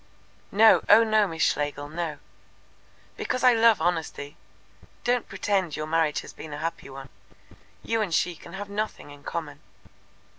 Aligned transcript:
"No, 0.51 0.81
oh 0.89 1.03
no, 1.03 1.27
Miss 1.27 1.43
Schlegel, 1.43 1.87
no." 1.87 2.17
"Because 3.17 3.43
I 3.43 3.53
love 3.53 3.79
honesty. 3.79 4.35
Don't 5.03 5.29
pretend 5.29 5.75
your 5.75 5.85
marriage 5.85 6.21
has 6.21 6.33
been 6.33 6.53
a 6.53 6.57
happy 6.57 6.89
one. 6.89 7.09
You 7.83 8.01
and 8.01 8.11
she 8.11 8.35
can 8.35 8.53
have 8.53 8.67
nothing 8.67 9.11
in 9.11 9.21
common." 9.23 9.59